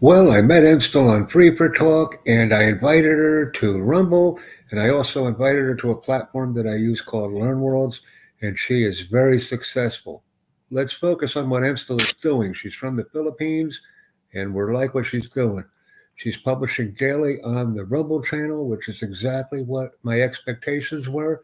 [0.00, 4.38] Well, I met Emstel on Free4Talk and I invited her to Rumble
[4.70, 7.96] and I also invited her to a platform that I use called LearnWorlds
[8.40, 10.22] and she is very successful.
[10.70, 12.54] Let's focus on what Emstel is doing.
[12.54, 13.80] She's from the Philippines
[14.34, 15.64] and we're like what she's doing.
[16.14, 21.42] She's publishing daily on the Rumble channel, which is exactly what my expectations were.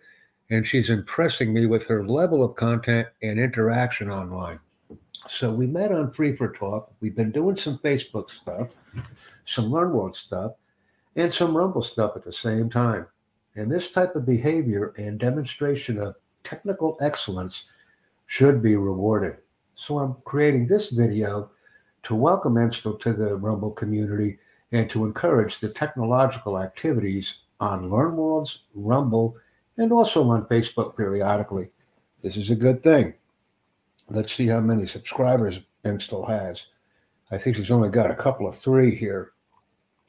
[0.49, 4.61] And she's impressing me with her level of content and interaction online.
[5.37, 6.91] So we met on Free4Talk.
[7.01, 8.69] We've been doing some Facebook stuff,
[9.47, 10.53] some LearnWorld stuff,
[11.17, 13.09] and some Rumble stuff at the same time.
[13.57, 17.65] And this type of behavior and demonstration of technical excellence
[18.27, 19.39] should be rewarded.
[19.75, 21.51] So I'm creating this video
[22.05, 24.39] to welcome Emstel to the Rumble community
[24.71, 29.37] and to encourage the technological activities on LearnWorlds, Rumble,
[29.79, 31.71] and also on Facebook periodically.
[32.23, 33.15] This is a good thing.
[34.11, 36.67] Let's see how many subscribers Emstel has.
[37.31, 39.33] I think she's only got a couple of three here.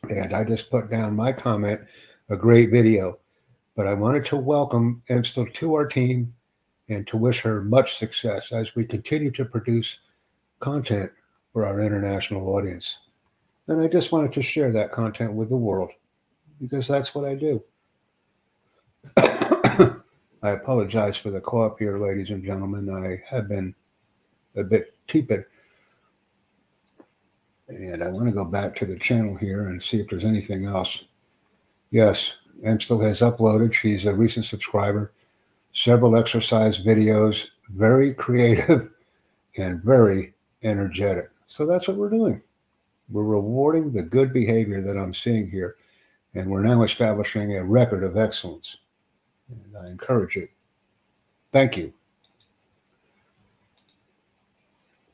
[0.10, 1.82] And I just put down my comment,
[2.30, 3.20] a great video.
[3.76, 6.34] But I wanted to welcome Emstel to our team
[6.90, 9.98] and to wish her much success as we continue to produce
[10.60, 11.12] content
[11.54, 12.98] for our international audience.
[13.68, 15.92] And I just wanted to share that content with the world
[16.62, 17.64] because that's what I do.
[19.18, 22.90] I apologize for the cough here, ladies and gentlemen.
[22.90, 23.74] I have been
[24.56, 25.46] a bit tepid.
[27.68, 30.66] And I want to go back to the channel here and see if there's anything
[30.66, 31.06] else.
[31.90, 33.74] Yes, Emstel has uploaded.
[33.74, 35.14] She's a recent subscriber.
[35.74, 38.90] Several exercise videos, very creative
[39.58, 40.34] and very
[40.64, 41.30] energetic.
[41.48, 42.42] So that's what we're doing.
[43.10, 45.76] We're rewarding the good behavior that I'm seeing here.
[46.34, 48.78] And we're now establishing a record of excellence.
[49.50, 50.50] And I encourage it.
[51.52, 51.94] Thank you.